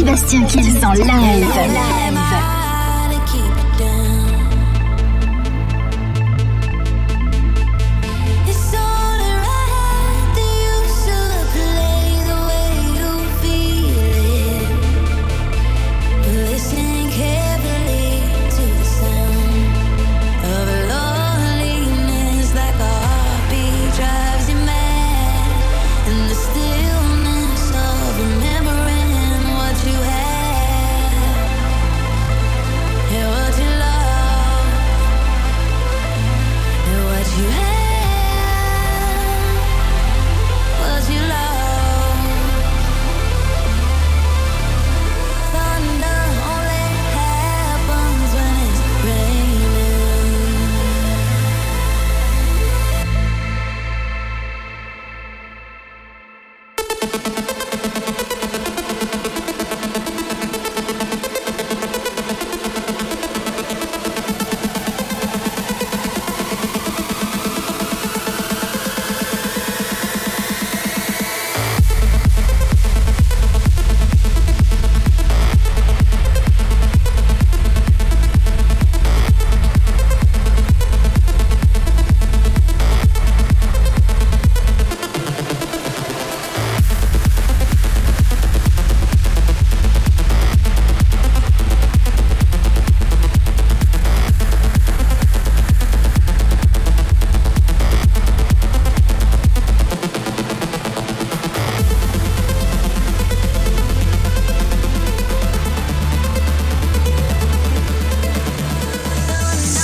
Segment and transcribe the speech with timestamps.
[0.00, 2.29] Sébastien Kills en live.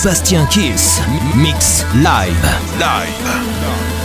[0.07, 1.03] Sébastien Kills,
[1.35, 2.47] mix live.
[2.79, 3.96] Live.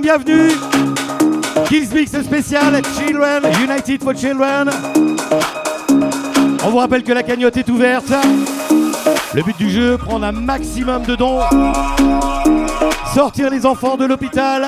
[0.00, 0.50] Bienvenue.
[1.68, 4.68] Kills Mix spécial Children, United for Children.
[6.64, 8.12] On vous rappelle que la cagnotte est ouverte.
[9.32, 11.40] Le but du jeu, prendre un maximum de dons.
[13.14, 14.66] Sortir les enfants de l'hôpital.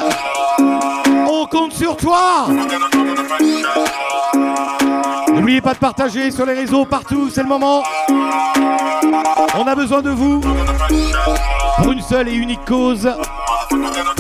[1.29, 2.47] On compte sur toi.
[5.35, 7.83] N'oubliez pas de partager sur les réseaux partout, c'est le moment.
[9.57, 10.41] On a besoin de vous
[11.77, 13.11] pour une seule et unique cause.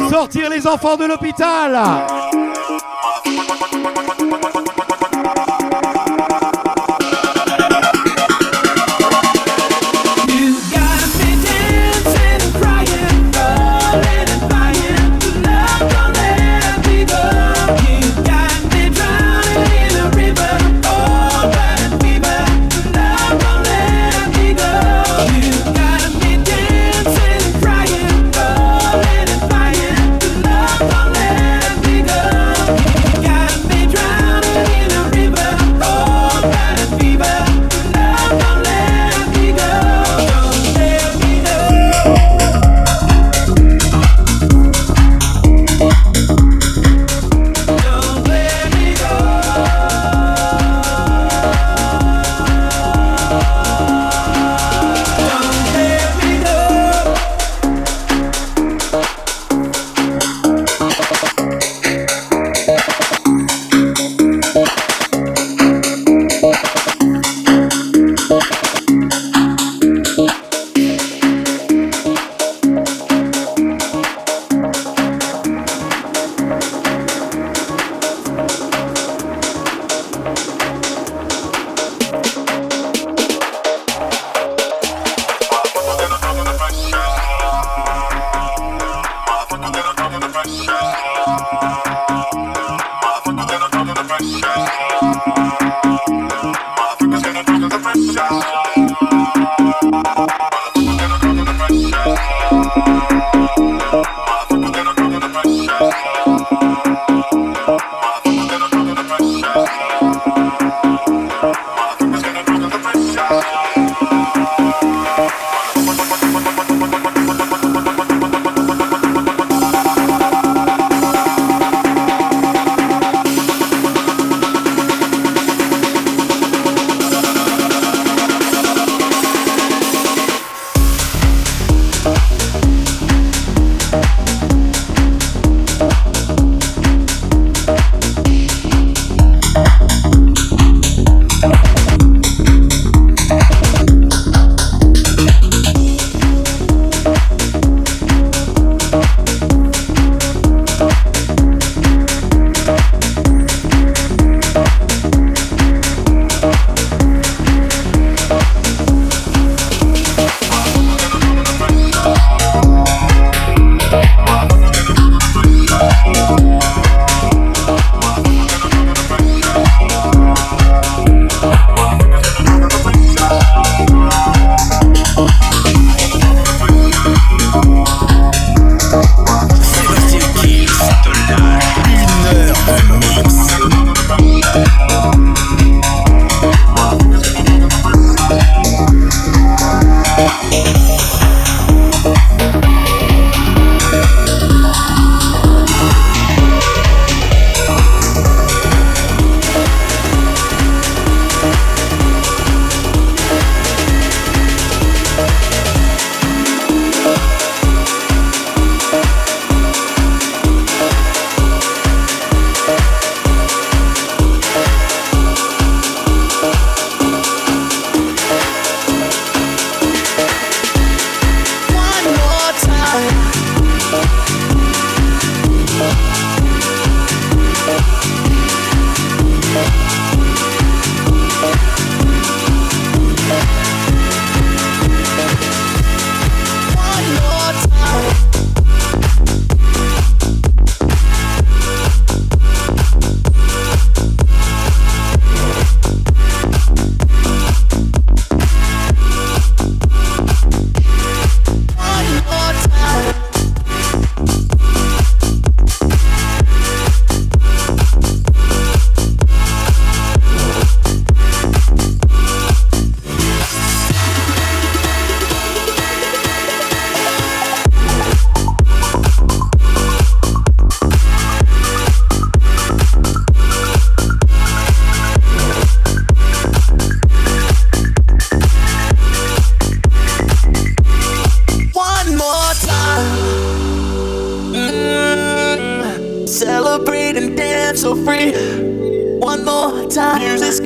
[0.08, 2.17] Sortir les enfants de l'hôpital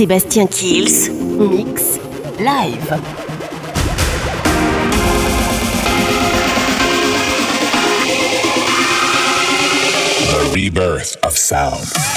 [0.00, 1.98] Sébastien Kills, Mix,
[2.38, 2.88] Live.
[10.30, 12.09] The rebirth of sound.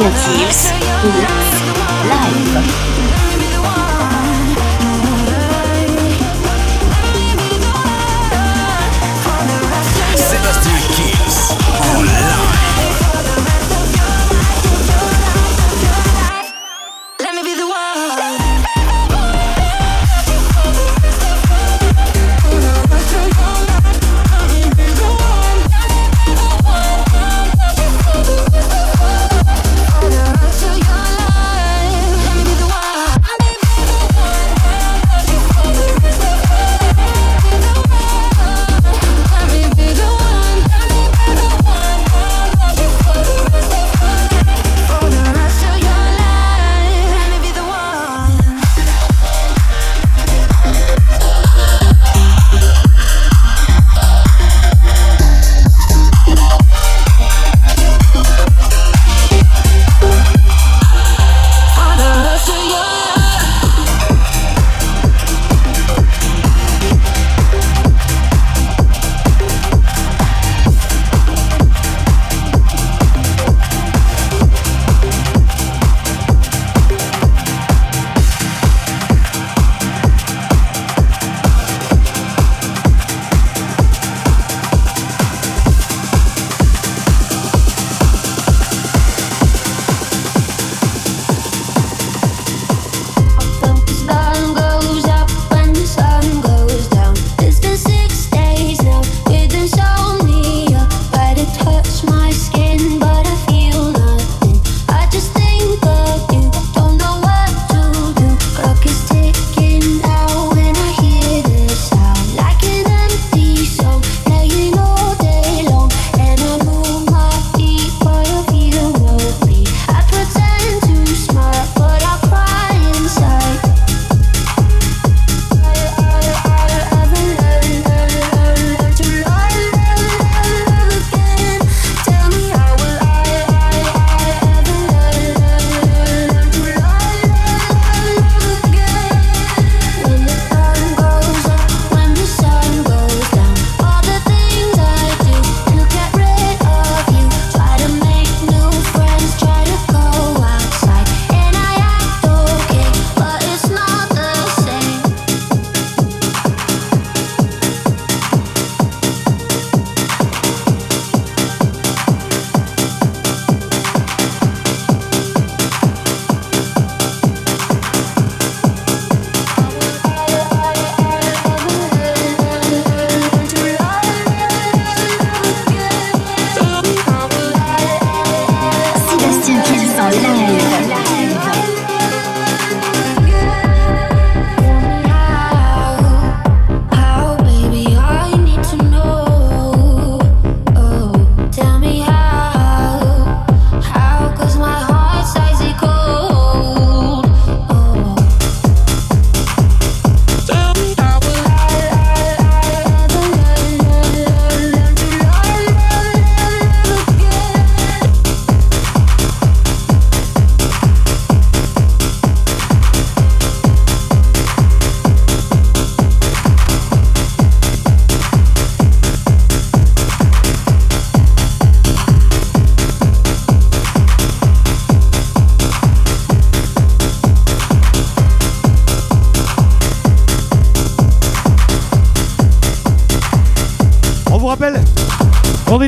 [0.00, 0.39] Sébastien Kills,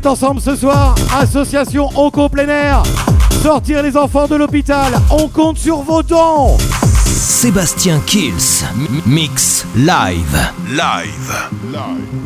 [0.07, 0.95] ensemble ce soir.
[1.19, 2.83] Association Onco plein air.
[3.43, 4.93] Sortir les enfants de l'hôpital.
[5.11, 6.57] On compte sur vos dons.
[7.07, 8.65] Sébastien Kills.
[9.07, 10.53] Mix live.
[10.69, 11.33] Live.
[11.71, 12.22] Live.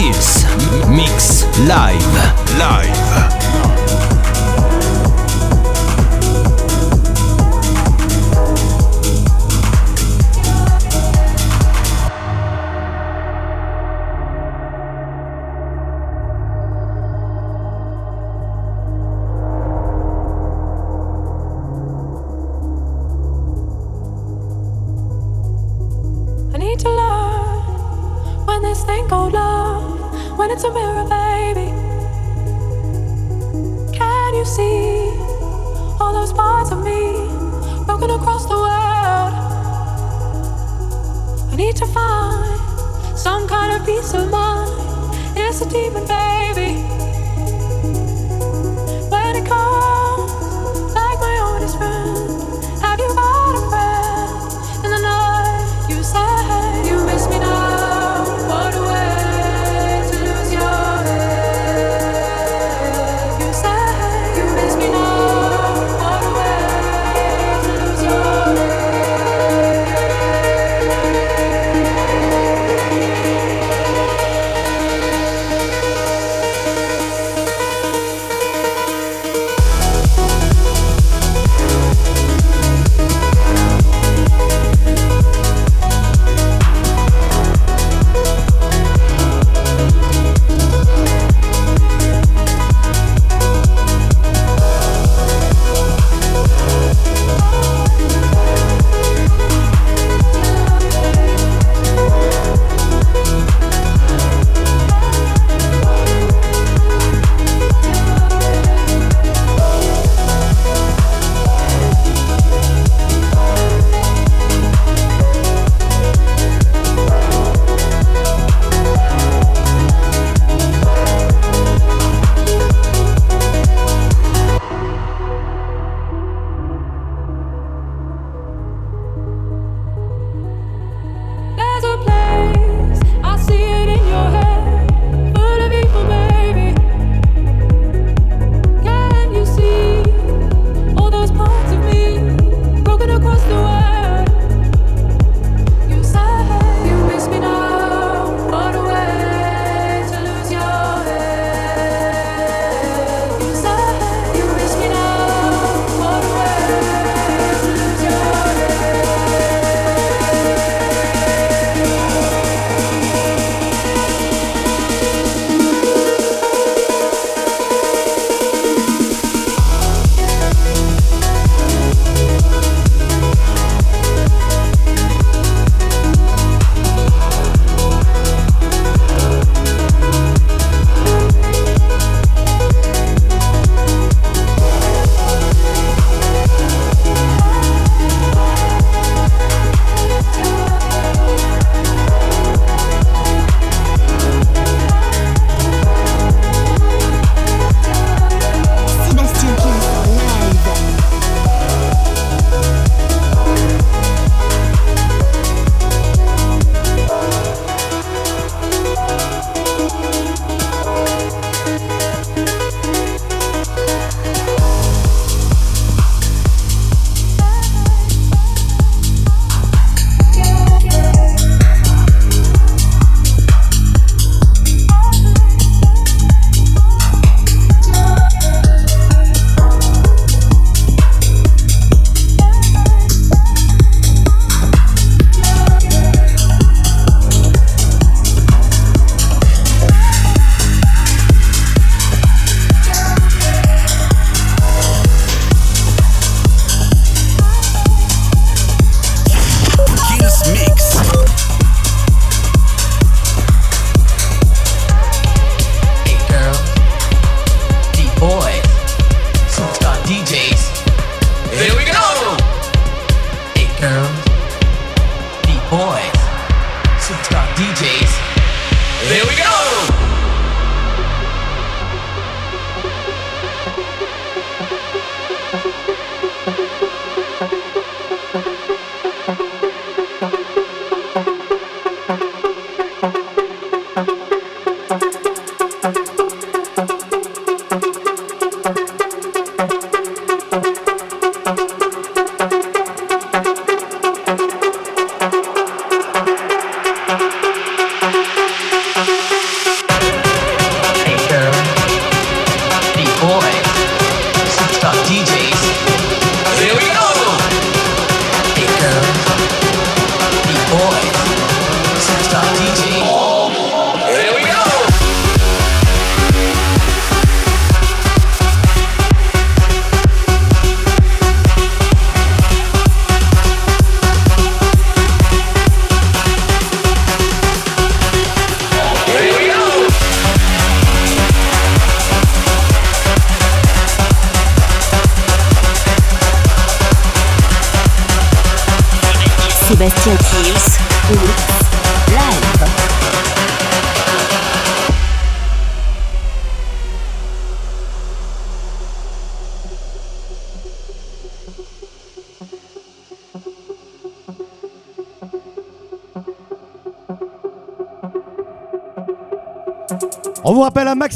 [0.00, 2.00] Mix live.
[2.58, 2.89] Live.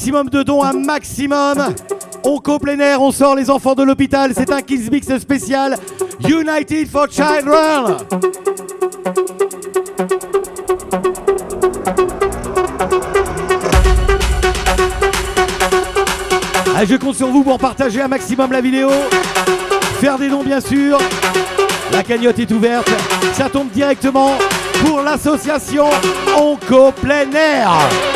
[0.04, 1.74] Maximum de dons, un maximum.
[2.24, 4.32] On coupe les on sort les enfants de l'hôpital.
[4.36, 5.78] C'est un Kiss Mix spécial
[6.20, 7.96] United for Children.
[16.86, 18.90] Je compte sur vous pour partager un maximum la vidéo.
[20.02, 20.98] Faire des dons, bien sûr.
[21.92, 22.90] La cagnotte est ouverte.
[23.32, 24.36] Ça tombe directement
[24.84, 25.86] pour l'association
[26.36, 28.13] Onco Plein Air.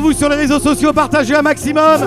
[0.00, 2.00] Vous sur les réseaux sociaux, partagez un maximum.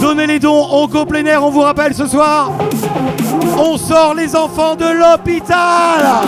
[0.00, 2.52] Donnez les dons, on go plein on vous rappelle ce soir.
[3.56, 6.20] On sort les enfants de l'hôpital.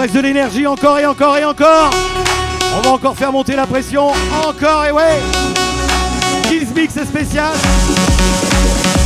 [0.00, 1.90] Reste de l'énergie encore et encore et encore.
[2.78, 4.12] On va encore faire monter la pression.
[4.46, 5.20] Encore et ouais.
[6.48, 7.52] Kills Mix spécial.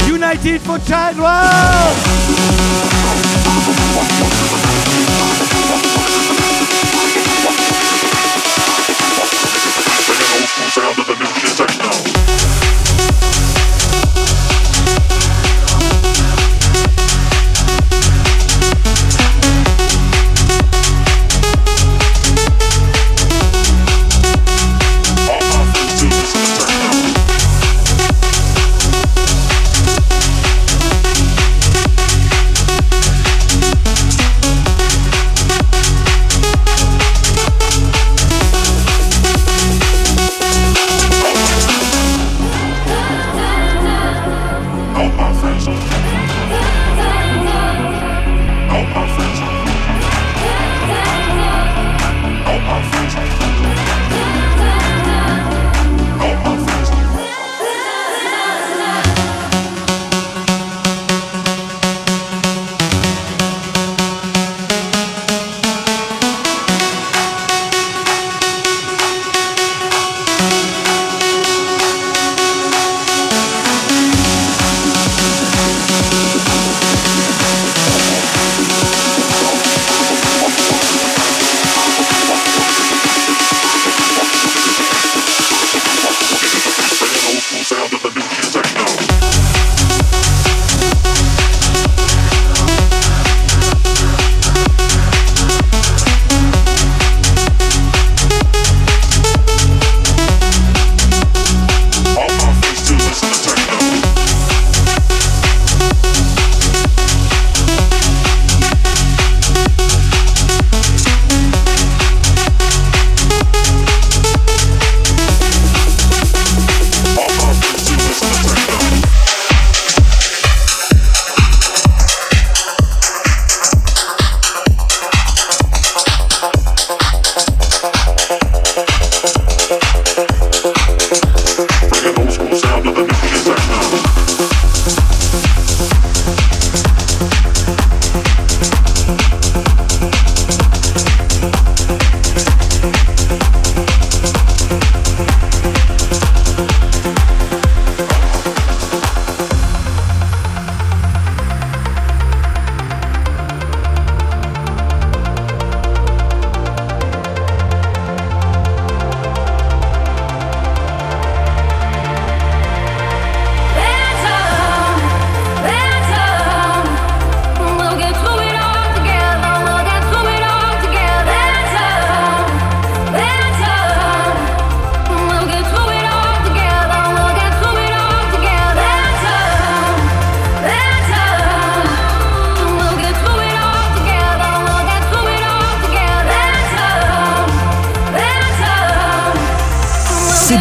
[0.09, 2.24] United for Child World.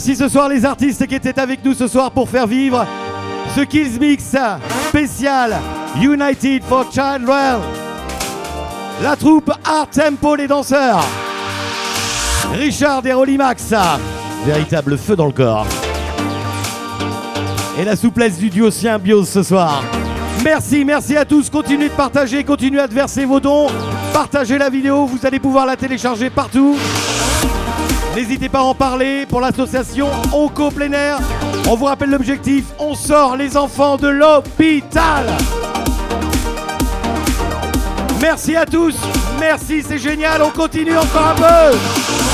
[0.00, 2.86] Remercie ce soir les artistes qui étaient avec nous ce soir pour faire vivre
[3.54, 4.34] ce Kills Mix
[4.88, 5.58] spécial
[6.00, 7.58] United for Children.
[9.02, 11.04] La troupe Art Tempo les danseurs.
[12.54, 13.74] Richard et Rolimax.
[14.46, 15.66] Véritable feu dans le corps.
[17.78, 19.82] Et la souplesse du duo Symbiose ce soir.
[20.42, 21.50] Merci, merci à tous.
[21.50, 23.66] Continuez de partager, continuez à verser vos dons.
[24.14, 26.78] Partagez la vidéo, vous allez pouvoir la télécharger partout.
[28.14, 31.18] N'hésitez pas à en parler pour l'association Onco Plein.
[31.68, 35.26] On vous rappelle l'objectif, on sort les enfants de l'hôpital.
[38.20, 38.96] Merci à tous,
[39.38, 42.29] merci, c'est génial, on continue encore un peu.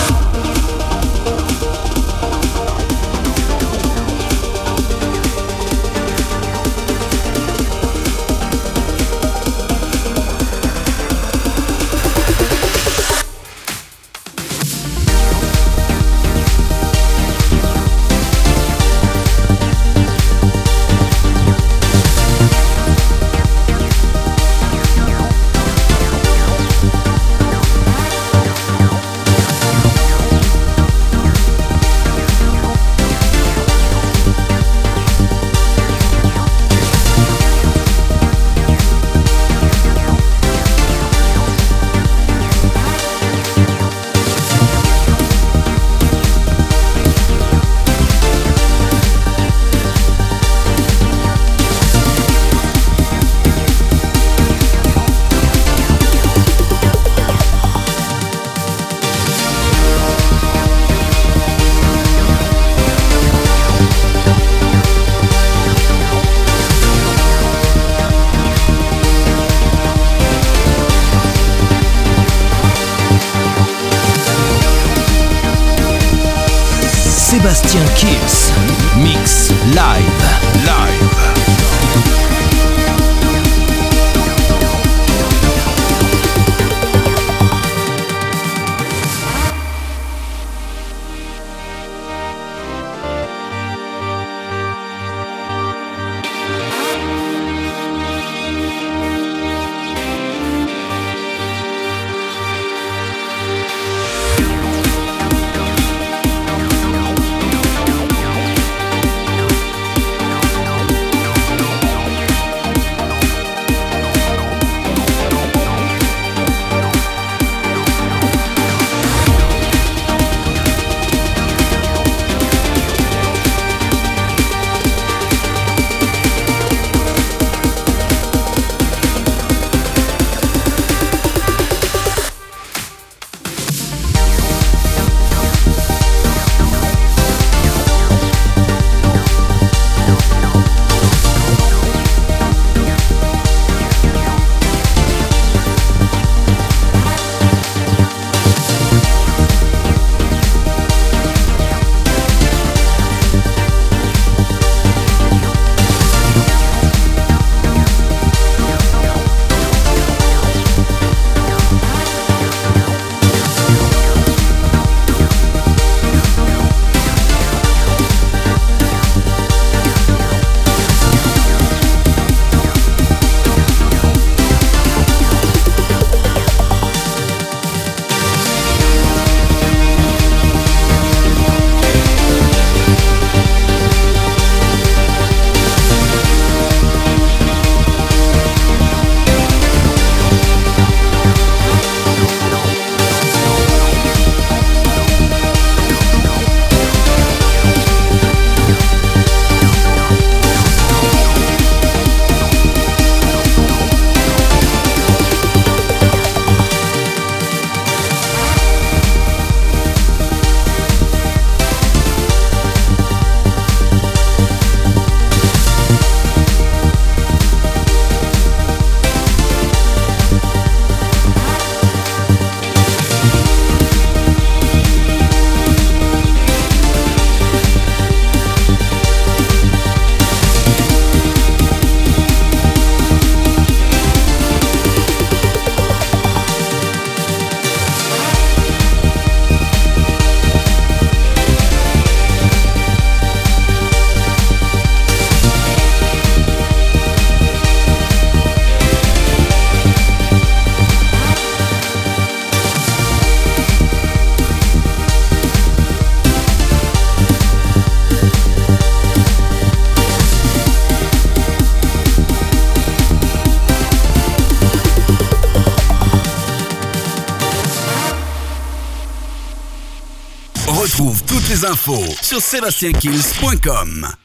[271.64, 274.16] Infos sur sébastienkills.com.